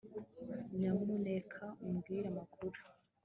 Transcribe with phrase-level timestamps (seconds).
[0.77, 2.79] nyamuneka umbwire amakuru